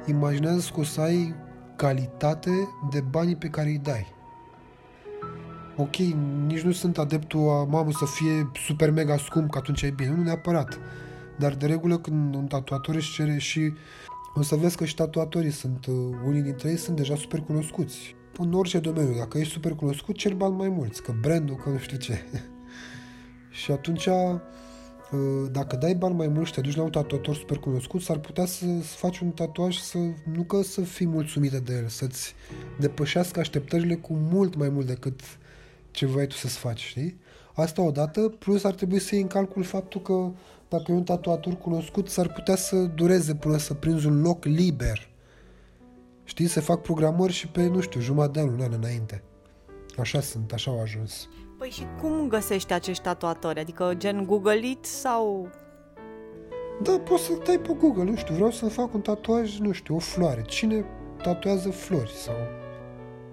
[0.07, 1.35] imaginează că o să ai
[1.77, 2.51] calitate
[2.91, 4.07] de banii pe care îi dai.
[5.77, 5.97] Ok,
[6.47, 10.11] nici nu sunt adeptul a mamă să fie super mega scump, că atunci e bine,
[10.11, 10.79] nu neapărat.
[11.39, 13.73] Dar de regulă când un tatuator își cere și
[14.35, 15.95] o să vezi că și tatuatorii sunt, uh,
[16.27, 18.17] unii dintre ei sunt deja super cunoscuți.
[18.39, 21.79] În orice domeniu, dacă ești super cunoscut, cer bani mai mulți, că brandul, că nu
[21.79, 22.25] știu ce.
[23.63, 24.41] și atunci, uh,
[25.51, 28.45] dacă dai bani mai mulți și te duci la un tatuator super cunoscut, s-ar putea
[28.45, 29.99] să să faci un tatuaj să,
[30.33, 32.35] nu că să fii mulțumită de el, să-ți
[32.79, 35.21] depășească așteptările cu mult mai mult decât
[35.91, 37.21] ce vrei tu să-ți faci, știi?
[37.55, 40.31] Asta odată, plus ar trebui să iei în calcul faptul că
[40.69, 45.11] dacă e un tatuator cunoscut, s-ar putea să dureze până să prinzi un loc liber.
[46.25, 49.23] Știi, se fac programări și pe, nu știu, jumătate de an, un an înainte.
[49.99, 51.29] Așa sunt, așa au ajuns.
[51.59, 53.61] Păi și cum găsești acești tatuatori?
[53.61, 55.51] Adică gen Google It sau...
[56.83, 59.95] Da, poți să dai pe Google, nu știu, vreau să fac un tatuaj, nu știu,
[59.95, 60.43] o floare.
[60.43, 60.85] Cine
[61.23, 62.35] tatuează flori sau...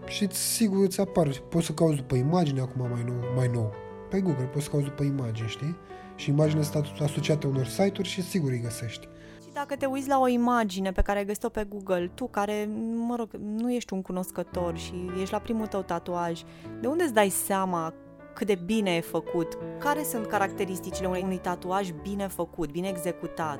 [0.08, 3.74] Și sigur îți apar, poți să cauți după imagine acum mai nou, mai nou.
[4.10, 5.76] Pe Google poți să cauți după imagini, știi?
[6.16, 9.08] Și imaginea asta asociată unor site-uri și sigur îi găsești.
[9.44, 12.70] Și dacă te uiți la o imagine pe care ai găsit-o pe Google, tu care,
[13.08, 16.42] mă rog, nu ești un cunoscător și ești la primul tău tatuaj,
[16.82, 17.94] de unde îți dai seama
[18.36, 19.58] cât de bine e făcut?
[19.80, 23.60] Care sunt caracteristicile unui, unui tatuaj bine făcut, bine executat?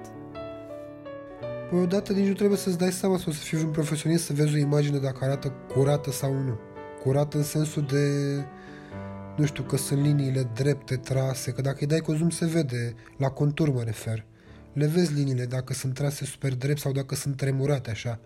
[1.70, 4.56] Păi odată nici nu trebuie să-ți dai seama sau să fii un profesionist să vezi
[4.56, 6.60] o imagine dacă arată curată sau nu.
[7.04, 8.08] Curată în sensul de,
[9.38, 12.96] nu știu, că sunt liniile drepte, trase, că dacă îi dai cu zoom se vede,
[13.18, 14.26] la contur mă refer.
[14.74, 18.20] Le vezi liniile dacă sunt trase super drept sau dacă sunt tremurate așa.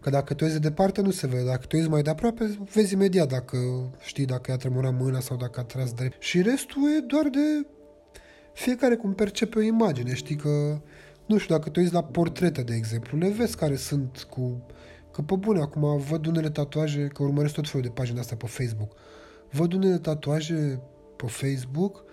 [0.00, 2.58] Că dacă te uiți de departe nu se vede, dacă te uiți mai de aproape
[2.72, 3.56] vezi imediat dacă
[4.00, 6.22] știi dacă i-a tremurat mâna sau dacă a tras drept.
[6.22, 7.66] Și restul e doar de
[8.52, 10.80] fiecare cum percepe o imagine, știi că
[11.26, 14.66] nu știu, dacă te uiți la portrete, de exemplu, le vezi care sunt cu
[15.12, 18.46] Că pe bune, acum văd unele tatuaje, că urmăresc tot felul de pagini astea pe
[18.46, 18.92] Facebook.
[19.50, 20.80] Văd unele tatuaje
[21.16, 22.04] pe Facebook,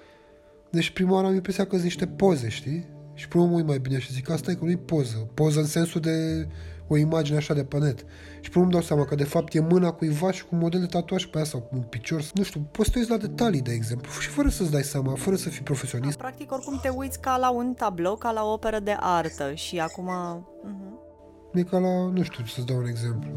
[0.70, 2.88] deci prima oară am impresia că sunt niște poze, știi?
[3.14, 5.18] Și prima mă mai bine și zic, asta e că nu-i poză.
[5.34, 6.48] Poză în sensul de
[6.88, 8.06] o imagine așa de pe net.
[8.42, 10.80] Și prima îmi dau seama că de fapt e mâna cuiva și cu un model
[10.80, 12.24] de tatuaj pe ea sau un picior.
[12.34, 15.50] Nu știu, poți să la detalii, de exemplu, și fără să-ți dai seama, fără să
[15.50, 16.18] fii profesionist.
[16.18, 19.80] Practic, oricum te uiți ca la un tablou, ca la o operă de artă și
[19.80, 20.10] acum...
[20.10, 21.06] Uh-huh.
[21.54, 23.32] E ca la, nu știu, să-ți dau un exemplu.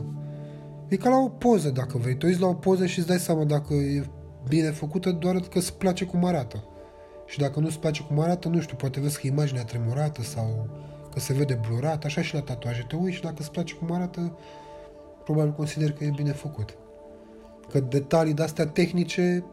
[0.88, 2.16] E ca la o poză, dacă vrei.
[2.16, 4.10] Tu uiți la o poză și îți dai seama dacă e
[4.48, 6.64] bine făcută doar că îți place cum arată.
[7.26, 10.68] Și dacă nu-ți place cum arată, nu știu, poate vezi că imaginea tremurată sau
[11.12, 12.84] că se vede blurat, așa și la tatuaje.
[12.88, 14.38] Te uiți și dacă îți place cum arată,
[15.24, 16.76] probabil consider că e bine făcut.
[17.70, 19.44] Că detalii de-astea tehnice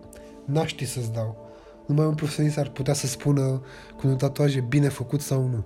[0.46, 1.50] n-aș ști să-ți dau.
[1.86, 3.62] Numai un profesionist ar putea să spună
[3.98, 5.64] cu un tatuaj e bine făcut sau nu.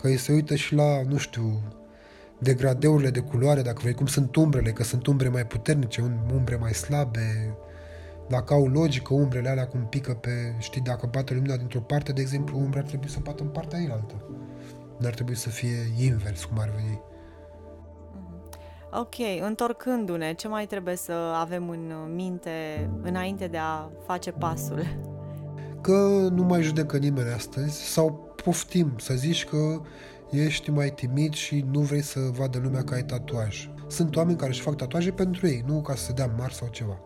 [0.00, 1.62] Că îi se uită și la, nu știu,
[2.38, 6.74] degradeurile de culoare, dacă vrei, cum sunt umbrele, că sunt umbre mai puternice, umbre mai
[6.74, 7.56] slabe,
[8.28, 12.20] dacă au logică umbrele alea cum pică pe, știi, dacă bate lumina dintr-o parte, de
[12.20, 14.14] exemplu, umbra ar trebui să bată în partea ailaltă.
[15.00, 17.02] Nu ar trebui să fie invers, cum ar veni.
[18.12, 18.52] Mhm.
[18.92, 22.50] Ok, întorcându-ne, ce mai trebuie să avem în minte
[23.02, 24.86] înainte de a face pasul?
[25.80, 29.80] Că nu mai judecă nimeni astăzi sau poftim să zici că
[30.30, 33.70] ești mai timid și nu vrei să vadă lumea că ai tatuaj.
[33.86, 36.68] Sunt oameni care își fac tatuaje pentru ei, nu ca să se dea mari sau
[36.68, 36.98] ceva.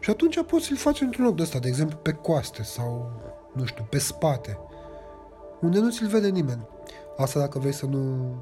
[0.00, 3.10] Și atunci poți să-l faci într-un loc de ăsta, de exemplu pe coaste sau,
[3.54, 4.58] nu știu, pe spate,
[5.60, 6.66] unde nu ți-l vede nimeni.
[7.22, 8.34] Asta dacă vrei să nu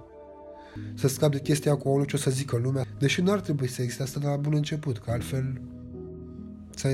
[0.94, 2.84] să scapi de chestia cu ce o să zică lumea.
[2.98, 5.60] Deși nu ar trebui să existe asta de la bun început, că altfel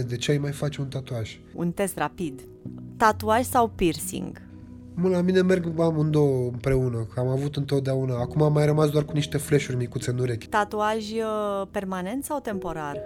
[0.06, 1.38] de ce ai mai face un tatuaj?
[1.54, 2.40] Un test rapid.
[2.96, 4.42] Tatuaj sau piercing?
[4.94, 8.18] Mă, la mine merg amândouă împreună, că am avut întotdeauna.
[8.18, 10.46] Acum am mai rămas doar cu niște flash-uri micuțe în urechi.
[10.46, 13.00] Tatuaj uh, permanent sau temporar?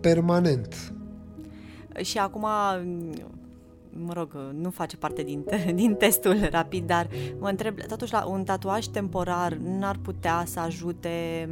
[0.00, 0.92] Permanent.
[2.00, 2.46] Și acum
[4.04, 8.44] mă rog, nu face parte din, din testul rapid, dar mă întreb, totuși la un
[8.44, 11.48] tatuaj temporar n-ar putea să ajute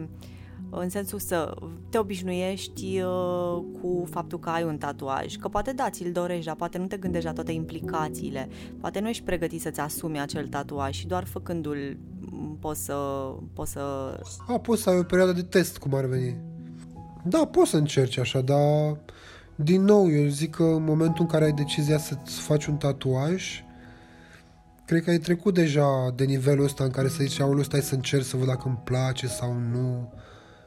[0.71, 1.55] în sensul să
[1.91, 6.55] te obișnuiești uh, cu faptul că ai un tatuaj, că poate da, ți-l dorești, dar
[6.55, 8.49] poate nu te gândești la toate implicațiile,
[8.81, 11.99] poate nu ești pregătit să-ți asumi acel tatuaj și doar făcându-l
[12.61, 12.95] poți să...
[13.53, 13.81] Poți să...
[14.47, 16.37] A, poți să ai o perioadă de test, cum ar veni.
[17.25, 18.99] Da, poți să încerci așa, dar
[19.57, 23.65] din nou, eu zic că în momentul în care ai decizia să-ți faci un tatuaj,
[24.85, 27.95] cred că ai trecut deja de nivelul ăsta în care să zici, aoleu, stai să
[27.95, 30.13] încerc să văd dacă îmi place sau nu.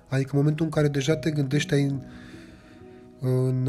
[0.08, 2.02] Adică în momentul în care deja te gândești ai în,
[3.19, 3.67] în,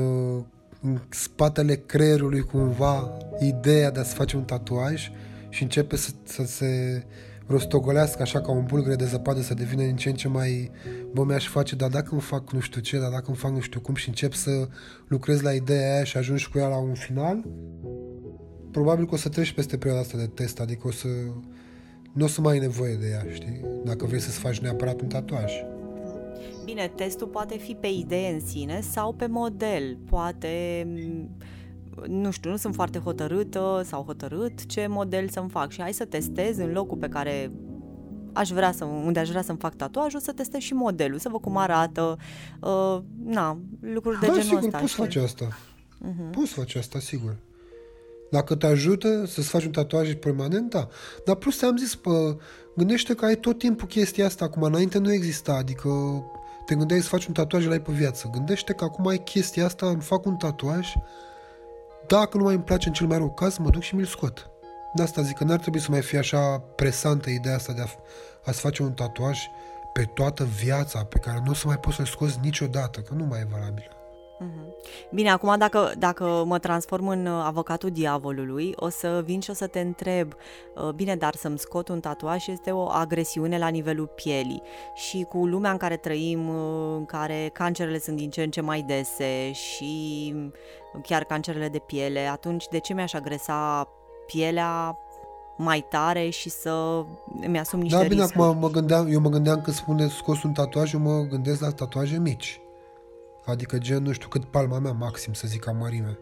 [0.81, 5.11] în spatele creierului cumva ideea de a-ți face un tatuaj
[5.49, 7.05] și începe să, să se
[7.49, 10.71] rostogolească așa ca un bulgăre de zăpadă să devină din ce în ce mai
[11.13, 13.61] bă, mi-aș face, dar dacă îmi fac nu știu ce, dar dacă îmi fac nu
[13.61, 14.69] știu cum și încep să
[15.07, 17.45] lucrez la ideea aia și ajungi cu ea la un final,
[18.71, 21.09] probabil că o să treci peste perioada asta de test, adică o să
[22.13, 23.61] nu o să mai ai nevoie de ea, știi?
[23.85, 25.53] Dacă vrei să-ți faci neapărat un tatuaj.
[26.65, 29.99] Bine, testul poate fi pe idee în sine sau pe model.
[30.11, 30.87] Poate
[32.07, 36.05] nu știu, nu sunt foarte hotărâtă sau hotărât ce model să-mi fac și hai să
[36.05, 37.51] testez în locul pe care
[38.33, 41.41] aș vrea să, unde aș vrea să-mi fac tatuajul, să testez și modelul, să văd
[41.41, 42.17] cum arată,
[42.61, 44.79] uh, na, lucruri de da, genul sigur, ăsta.
[44.79, 45.49] poți face asta.
[45.49, 46.31] Uh-huh.
[46.31, 47.37] Poți face asta, sigur.
[48.31, 50.89] Dacă te ajută să-ți faci un tatuaj permanent, da.
[51.25, 52.37] Dar plus te-am zis, pă,
[52.77, 55.89] gândește că ai tot timpul chestia asta, acum înainte nu exista, adică
[56.67, 58.31] te gândeai să faci un tatuaj la pe viață.
[58.33, 60.93] Gândește că acum ai chestia asta, îmi fac un tatuaj,
[62.09, 64.51] dacă nu mai îmi place în cel mai rău caz, mă duc și mi-l scot.
[64.95, 67.87] De asta zic că n-ar trebui să mai fie așa presantă ideea asta de a,
[68.45, 69.39] a-ți face un tatuaj
[69.93, 73.25] pe toată viața pe care nu o să mai poți să-l scoți niciodată, că nu
[73.25, 73.98] mai e valabil.
[74.39, 74.75] Mhm.
[75.11, 79.53] Bine, acum dacă, dacă mă transform în uh, avocatul diavolului, o să vin și o
[79.53, 80.33] să te întreb,
[80.75, 84.63] uh, bine, dar să-mi scot un tatuaj este o agresiune la nivelul pielii
[84.95, 88.61] și cu lumea în care trăim, uh, în care cancerele sunt din ce în ce
[88.61, 90.35] mai dese și
[91.03, 93.89] chiar cancerele de piele, atunci de ce mi-aș agresa
[94.27, 94.99] pielea
[95.57, 97.05] mai tare și să
[97.41, 98.45] îmi asum niște Da, bine, riscuri.
[98.45, 101.71] acum mă gândeam, eu mă gândeam că spune scos un tatuaj, eu mă gândesc la
[101.71, 102.61] tatuaje mici.
[103.51, 106.19] Adică gen, nu știu cât palma mea maxim, să zic, ca mărime.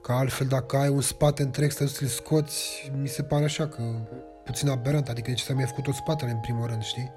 [0.00, 3.82] Că altfel, dacă ai un spate întreg să ți-l scoți, mi se pare așa că
[4.44, 5.08] puțin aberant.
[5.08, 7.10] Adică ce să mi-ai făcut tot spatele în primul rând, știi?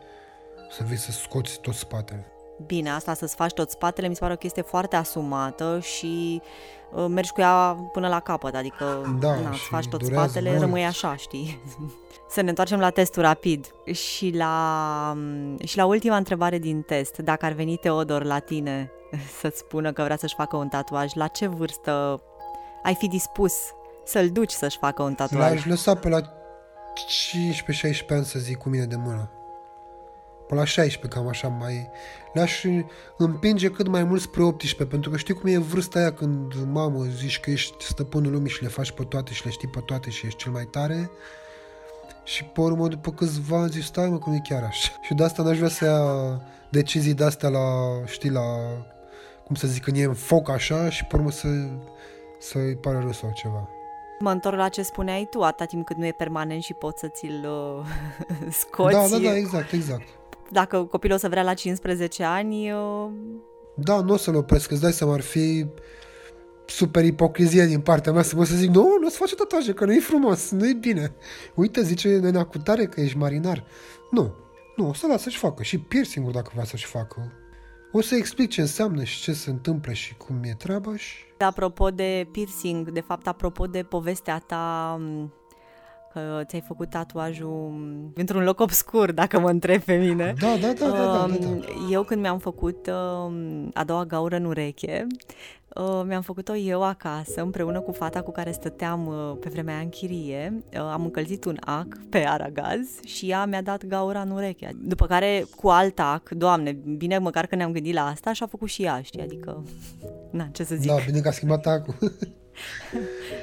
[0.70, 2.26] Să vii să scoți tot spatele.
[2.66, 6.42] Bine, asta să-ți faci tot spatele mi se pare o chestie foarte asumată și
[6.94, 10.28] uh, mergi cu ea până la capăt, adică Da, na, îți și faci tot durează
[10.28, 10.62] spatele, mult.
[10.62, 11.62] rămâi așa, știi?
[12.30, 13.66] să ne întoarcem la testul rapid.
[13.92, 15.18] Și la,
[15.64, 18.92] și la ultima întrebare din test, dacă ar veni Teodor la tine
[19.40, 22.22] să-ți spună că vrea să-și facă un tatuaj, la ce vârstă
[22.84, 23.54] ai fi dispus
[24.06, 25.52] să-l duci să-și facă un tatuaj?
[25.52, 26.26] L-aș lăsa pe la 15-16
[28.10, 29.30] ani să zic cu mine de mână.
[30.48, 31.90] Pe la 16, cam așa mai...
[32.34, 32.64] Le-aș
[33.18, 37.04] împinge cât mai mult spre 18, pentru că știi cum e vârsta aia când, mamă,
[37.04, 40.10] zici că ești stăpânul lumii și le faci pe toate și le știi pe toate
[40.10, 41.10] și ești cel mai tare.
[42.24, 44.92] Și pe urmă, după câțiva ani, zici, stai mă, că nu e chiar așa.
[45.02, 46.02] Și de asta n-aș vrea să ia
[46.70, 47.60] decizii de-astea la,
[48.06, 48.42] știi, la,
[49.46, 51.48] cum să zic, când e în foc așa și pe urmă să,
[52.40, 53.70] să-i pare rău sau ceva.
[54.20, 57.08] Mă întorc la ce spuneai tu, atâta timp cât nu e permanent și poți să
[57.08, 57.86] ți-l uh,
[58.62, 58.94] scoți.
[58.94, 60.08] Da, da, da, exact, exact.
[60.52, 63.10] Dacă copilul o să vrea la 15 ani, uh,
[63.76, 65.66] Da, nu o să-l opresc, îți dai seama, ar fi
[66.66, 69.74] super ipocrizie din partea mea să mă să zic, nu, nu o să face tatuaje,
[69.74, 71.14] că nu e frumos, nu e bine.
[71.56, 73.64] Uite, zice nena cu tare că ești marinar.
[74.12, 74.36] Nu,
[74.76, 77.32] nu, o să lasă să-și facă și piercing dacă vrea să-și facă.
[77.98, 81.16] O să explic ce înseamnă și ce se întâmplă și cum e treaba și...
[81.38, 85.34] apropo de piercing, de fapt, apropo de povestea ta m,
[86.16, 90.34] că ți-ai făcut tatuajul m, într-un loc obscur, dacă mă întreb pe mine.
[90.40, 91.24] Da, da, da, da, da, da, da.
[91.24, 95.08] Um, Eu când mi-am făcut um, a doua gaură în ureche,
[95.76, 99.84] uh, mi-am făcut-o eu acasă, împreună cu fata cu care stăteam uh, pe vremea aia
[99.84, 100.64] în chirie.
[100.74, 104.70] Uh, Am încălzit un ac pe aragaz și ea mi-a dat gaura în ureche.
[104.82, 108.48] După care, cu alt ac, doamne, bine măcar că ne-am gândit la asta și a
[108.48, 109.64] făcut și ea, știi, adică...
[110.32, 110.90] Na, ce să zic.
[110.90, 111.96] Da, bine că a schimbat acum.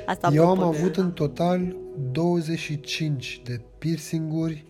[0.06, 1.76] Asta Eu am apropo de- avut în total
[2.12, 4.64] 25 de piercinguri,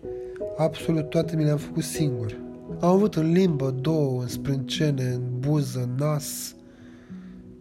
[0.57, 2.40] absolut toate mi le-am făcut singur.
[2.81, 6.55] Am avut în limbă două, în sprâncene, în buză, în nas,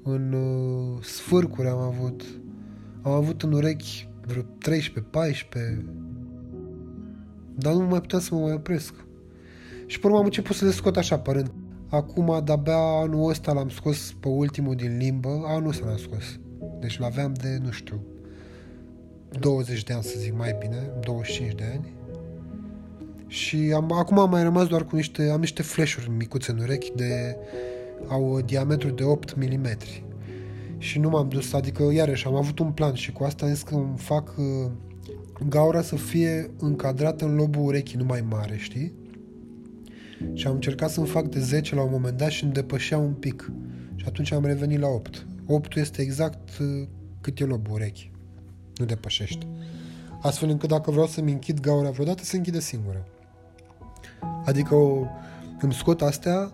[0.03, 2.23] în uh, sfârcuri am avut.
[3.01, 5.83] Am avut în urechi vreo 13-14,
[7.55, 8.93] dar nu mai puteam să mă mai opresc.
[9.85, 11.51] Și pe urmă am început să le scot așa pe rând.
[11.89, 16.39] Acum, de-abia anul ăsta l-am scos pe ultimul din limbă, anul ăsta l-am scos.
[16.81, 18.01] Deci l-aveam de, nu știu,
[19.39, 21.93] 20 de ani, să zic mai bine, 25 de ani.
[23.27, 26.91] Și am, acum am mai rămas doar cu niște, am niște flash-uri micuțe în urechi
[26.95, 27.37] de,
[28.07, 29.67] au diametru de 8 mm.
[30.77, 33.63] Și nu m-am dus, adică iarăși am avut un plan și cu asta am zis
[33.63, 34.71] că îmi fac uh,
[35.49, 38.93] gaura să fie încadrată în lobul urechii, nu mai mare, știi?
[40.33, 43.13] Și am încercat să-mi fac de 10 la un moment dat și îmi depășea un
[43.13, 43.51] pic.
[43.95, 45.25] Și atunci am revenit la 8.
[45.53, 46.87] 8 este exact uh,
[47.21, 48.11] cât e lobul urechii.
[48.75, 49.47] Nu depășește.
[50.21, 53.07] Astfel încât dacă vreau să-mi închid gaura vreodată, se închide singură.
[54.45, 55.05] Adică o,
[55.59, 56.51] îmi scot astea,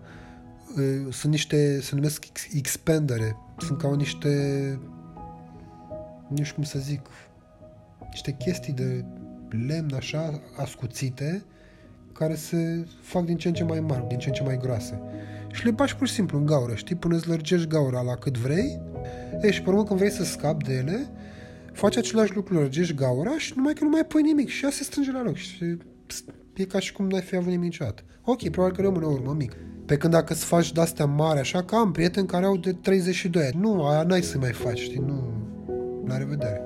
[0.75, 3.37] uh, sunt niște, se numesc ex- expandere.
[3.57, 4.29] Sunt ca o niște,
[6.27, 7.01] nu știu cum să zic,
[8.09, 9.05] niște chestii de
[9.49, 11.43] lemn așa, ascuțite,
[12.13, 15.01] care se fac din ce în ce mai mari, din ce în ce mai groase.
[15.51, 18.37] Și le bagi pur și simplu în gaură, știi, până îți lărgești gaura la cât
[18.37, 18.81] vrei.
[19.41, 21.09] E, și pe urmă când vrei să scapi de ele,
[21.73, 24.83] faci același lucru, lărgești gaura și numai că nu mai pui nimic și ea se
[24.83, 28.03] strânge la loc și pst, e ca și cum n-ai fi avut nimic niciodată.
[28.23, 29.55] Ok, probabil că rămâne o urmă mic.
[29.85, 33.43] Pe când dacă îți faci de-astea mari așa, că am prieteni care au de 32
[33.43, 33.61] ani.
[33.61, 35.33] Nu, aia n-ai să mai faci, știi, nu...
[36.05, 36.61] La revedere.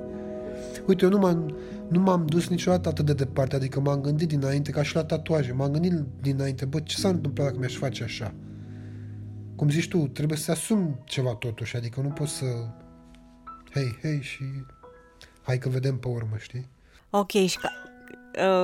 [0.88, 1.56] Uite, eu nu m-am,
[1.88, 5.52] nu m-am dus niciodată atât de departe, adică m-am gândit dinainte, ca și la tatuaje,
[5.52, 8.34] m-am gândit dinainte, bă, ce s-ar întâmpla dacă mi-aș face așa?
[9.62, 12.46] Cum zici tu, trebuie să asumi ceva totuși, adică nu poți să...
[13.74, 14.44] Hei, hei și...
[15.42, 16.70] Hai că vedem pe urmă, știi?
[17.10, 17.70] Ok, și ca,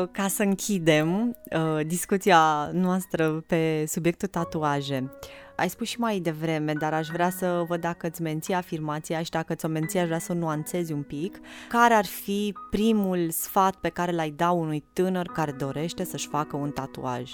[0.01, 5.12] uh, ca să închidem uh, discuția noastră pe subiectul tatuaje,
[5.55, 9.29] ai spus și mai devreme, dar aș vrea să văd dacă îți menții afirmația și
[9.29, 11.39] dacă ți-o menții, aș vrea să o nuanțezi un pic.
[11.69, 16.55] Care ar fi primul sfat pe care l-ai da unui tânăr care dorește să-și facă
[16.55, 17.31] un tatuaj?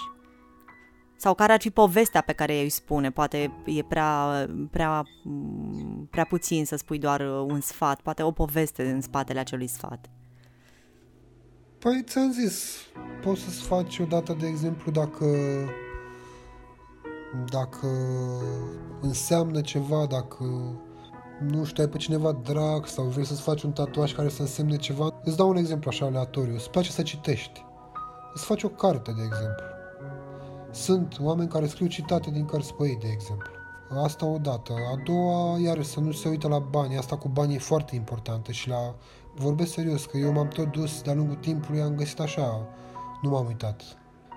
[1.24, 3.10] Sau care ar fi povestea pe care îi spune?
[3.10, 8.30] Poate e prea, prea, m, prea puțin să spui doar uh, un sfat, poate o
[8.30, 10.10] poveste în spatele acelui sfat.
[11.78, 12.76] Păi ți-am zis,
[13.22, 15.26] poți să-ți faci odată, de exemplu, dacă
[17.50, 17.88] dacă
[19.00, 20.44] înseamnă ceva, dacă
[21.40, 24.76] nu știu, ai pe cineva drag sau vrei să-ți faci un tatuaj care să însemne
[24.76, 26.54] ceva, îți dau un exemplu așa aleatoriu.
[26.54, 27.64] Îți place să citești.
[28.34, 29.73] Îți faci o carte, de exemplu.
[30.74, 33.50] Sunt oameni care scriu citate din cărți pe ei, de exemplu.
[34.02, 34.72] Asta o dată.
[34.72, 36.96] A doua, iarăși, să nu se uită la bani.
[36.96, 38.94] Asta cu bani e foarte importantă și la...
[39.34, 42.68] Vorbesc serios, că eu m-am tot dus de-a lungul timpului, am găsit așa,
[43.22, 43.82] nu m-am uitat.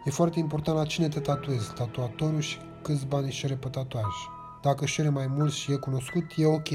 [0.06, 4.14] E foarte important la cine te tatuezi, tatuatorul și câți bani își cere pe tatuaj.
[4.62, 6.70] Dacă își cere mai mult și e cunoscut, e ok.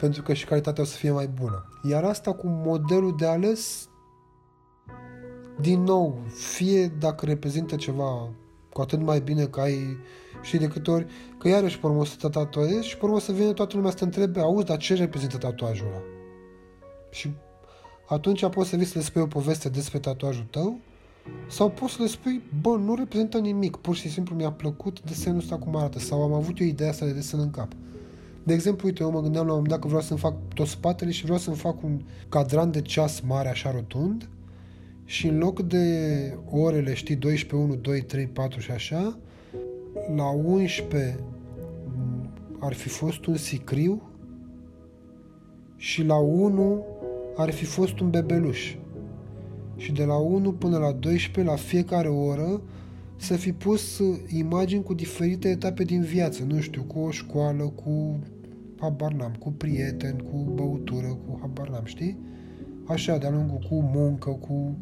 [0.00, 1.64] Pentru că și calitatea o să fie mai bună.
[1.82, 3.88] Iar asta cu modelul de ales,
[5.60, 8.28] din nou, fie dacă reprezintă ceva
[8.74, 9.96] cu atât mai bine că ai
[10.42, 11.06] știi de câte ori,
[11.38, 13.76] că iarăși pe urmă o să te tatuezi și pe urmă o să vină toată
[13.76, 16.02] lumea să te întrebe, auzi, dar ce reprezintă tatuajul ăla?
[17.10, 17.30] Și
[18.08, 20.78] atunci poți să vii să le spui o poveste despre tatuajul tău
[21.48, 25.38] sau poți să le spui, bă, nu reprezintă nimic, pur și simplu mi-a plăcut desenul
[25.38, 27.72] ăsta cum arată sau am avut eu ideea asta de desen în cap.
[28.42, 30.66] De exemplu, uite, eu mă gândeam la un moment dat că vreau să-mi fac tot
[30.66, 34.28] spatele și vreau să-mi fac un cadran de ceas mare așa rotund
[35.04, 35.86] și în loc de
[36.50, 39.18] orele, știi, 12, 1, 2, 3, 4 și așa,
[40.16, 41.18] la 11
[42.58, 44.02] ar fi fost un sicriu
[45.76, 46.84] și la 1
[47.36, 48.76] ar fi fost un bebeluș.
[49.76, 52.62] Și de la 1 până la 12, la fiecare oră,
[53.16, 58.18] să fi pus imagini cu diferite etape din viață, nu știu, cu o școală, cu
[58.80, 62.18] habar n-am, cu prieteni, cu băutură, cu habar n-am, știi?
[62.86, 64.76] Așa, de-a lungul, cu muncă, cu...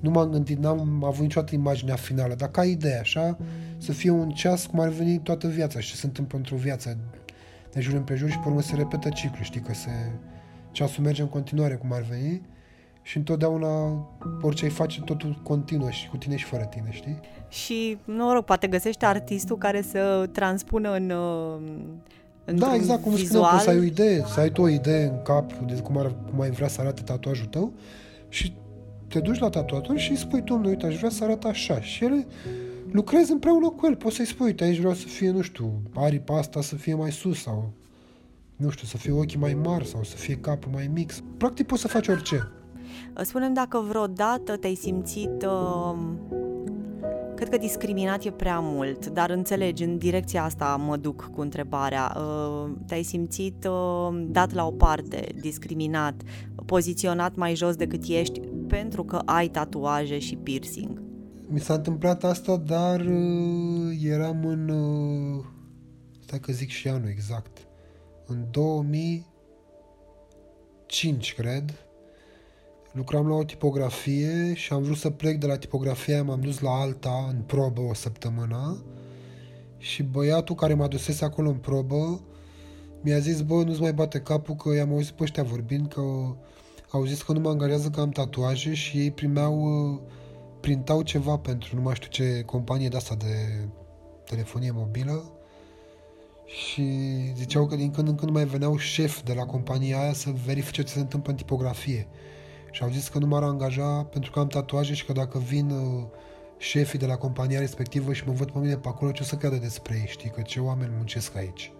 [0.00, 3.38] Nu m-am gândit, n-am avut niciodată imaginea finală, dar ca idee, așa,
[3.78, 6.96] să fie un ceas cum ar veni toată viața și ce se întâmplă într-o viață
[7.72, 9.90] de jur împrejur și pe urmă se repetă ciclu, știi, că se,
[10.70, 12.42] ceasul merge în continuare cum ar veni
[13.02, 14.06] și întotdeauna
[14.42, 17.20] orice ai face, totul continuă și cu tine și fără tine, știi?
[17.48, 21.60] Și, nu rog, poate găsești artistul care să transpună în uh,
[22.52, 23.44] da, exact, cum vizual.
[23.44, 26.14] spuneam, să ai o idee, să ai tu o idee în cap de cum, ar,
[26.30, 27.72] cum ai vrea să arate tatuajul tău
[28.28, 28.54] și
[29.08, 31.80] te duci la tatuator și îi spui, domnule, uite, aș vrea să arate așa.
[31.80, 32.26] Și ele
[32.90, 33.96] lucrezi împreună cu el.
[33.96, 37.12] Poți să-i spui, uite, aici vreau să fie, nu știu, aripa asta să fie mai
[37.12, 37.72] sus sau,
[38.56, 41.12] nu știu, să fie ochii mai mari sau să fie capul mai mic.
[41.36, 42.48] Practic poți să faci orice.
[43.22, 45.96] Spunem dacă vreodată te-ai simțit, uh,
[47.44, 52.16] cred că discriminat e prea mult, dar înțelegi, în direcția asta mă duc cu întrebarea.
[52.16, 56.22] Uh, te-ai simțit uh, dat la o parte, discriminat,
[56.66, 61.02] poziționat mai jos decât ești pentru că ai tatuaje și piercing?
[61.46, 64.68] Mi s-a întâmplat asta, dar uh, eram în...
[64.68, 65.44] Uh,
[66.20, 67.58] stai că zic și anul exact.
[68.26, 71.83] În 2005, cred.
[72.94, 76.70] Lucram la o tipografie și am vrut să plec de la tipografie, m-am dus la
[76.70, 78.84] alta în probă o săptămână
[79.78, 82.20] și băiatul care m-a dusese acolo în probă
[83.00, 86.00] mi-a zis, bă, nu-ți mai bate capul că i-am auzit pe ăștia vorbind că
[86.90, 90.00] au zis că nu mă angajează că am tatuaje și ei primeau uh,
[90.60, 93.68] printau ceva pentru nu mai știu ce companie de asta de
[94.24, 95.32] telefonie mobilă
[96.46, 96.84] și
[97.34, 100.82] ziceau că din când în când mai veneau șef de la compania aia să verifice
[100.82, 102.08] ce se întâmplă în tipografie.
[102.74, 105.70] Și au zis că nu m-ar angaja pentru că am tatuaje și că dacă vin
[105.70, 106.04] uh,
[106.58, 109.36] șefii de la compania respectivă și mă văd pe mine pe acolo, ce o să
[109.36, 111.72] creadă despre ei, știi, că ce oameni muncesc aici.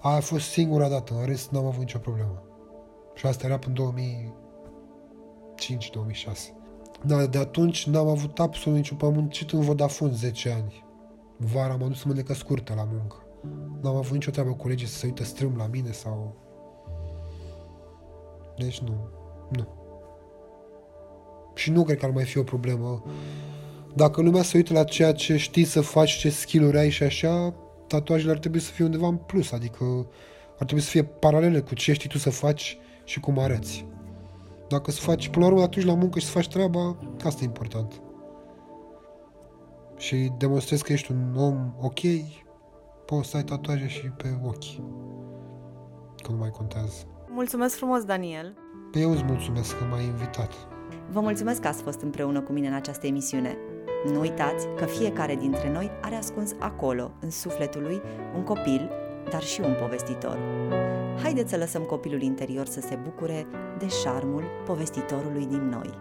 [0.00, 2.42] Aia a fost singura dată, în rest n-am avut nicio problemă.
[3.14, 3.94] Și asta era până 2005-2006.
[7.04, 10.84] Da, de atunci n-am avut absolut niciun pământ în Vodafone 10 ani.
[11.36, 13.16] Vara m-am dus să mă scurtă la muncă.
[13.82, 16.34] N-am avut nicio treabă cu colegii să se uită strâm la mine sau...
[18.56, 19.08] Deci nu.
[19.48, 19.79] Nu.
[21.60, 23.02] Și nu cred că ar mai fi o problemă.
[23.94, 27.54] Dacă lumea se uită la ceea ce știi să faci, ce skill-uri ai și așa,
[27.86, 29.84] tatuajele ar trebui să fie undeva în plus, adică
[30.58, 33.86] ar trebui să fie paralele cu ce știi tu să faci și cum arăți.
[34.68, 37.44] Dacă să faci, până la urmă, atunci la muncă și să faci treaba, asta e
[37.44, 38.02] important.
[39.96, 42.00] Și demonstrezi că ești un om ok,
[43.06, 44.74] poți să ai tatuaje și pe ochi.
[46.22, 47.06] Că nu mai contează.
[47.28, 48.54] Mulțumesc frumos, Daniel!
[48.92, 50.52] Pe eu îți mulțumesc că m-ai invitat.
[51.12, 53.56] Vă mulțumesc că ați fost împreună cu mine în această emisiune.
[54.12, 58.00] Nu uitați că fiecare dintre noi are ascuns acolo, în sufletul lui,
[58.36, 58.90] un copil,
[59.30, 60.38] dar și un povestitor.
[61.22, 63.46] Haideți să lăsăm copilul interior să se bucure
[63.78, 65.98] de șarmul povestitorului din noi.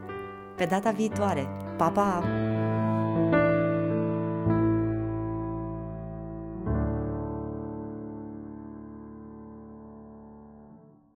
[0.55, 1.47] Pe data viitoare!
[1.77, 2.23] Pa, pa!